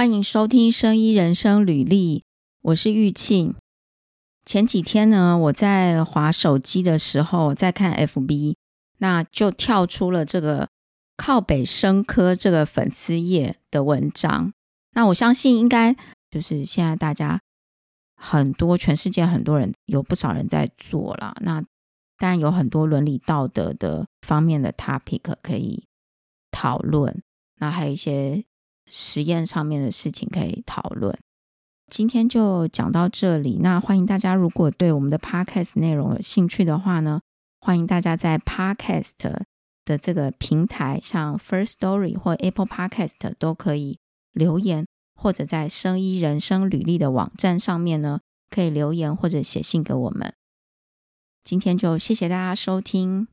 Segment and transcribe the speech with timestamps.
[0.00, 2.20] 欢迎收听《生医人生履历》，
[2.62, 3.54] 我是玉庆。
[4.46, 8.54] 前几天呢，我在滑手机的时候，在看 FB，
[8.96, 10.70] 那就跳出了这个
[11.18, 14.54] 靠北生科这个粉丝页的文章。
[14.92, 15.94] 那我相信，应该
[16.30, 17.38] 就是现在大家
[18.16, 21.36] 很多全世界很多人有不少人在做了。
[21.42, 21.60] 那
[22.16, 25.84] 当然有很多伦理道德的方面的 topic 可以
[26.50, 27.22] 讨论，
[27.58, 28.46] 那还有一些。
[28.90, 31.16] 实验上面的事情可以讨论，
[31.86, 33.58] 今天就讲到这里。
[33.62, 37.20] 那欢迎大家，如果对我们的 Podcast 内容有兴趣的话呢，
[37.60, 39.12] 欢迎大家在 Podcast
[39.84, 43.98] 的这个平台，像 First Story 或 Apple Podcast 都可以
[44.32, 48.20] 留言，或者在生医人生履历的网站上面呢，
[48.50, 50.34] 可以留言或者写信给我们。
[51.44, 53.28] 今天就谢谢大家收听。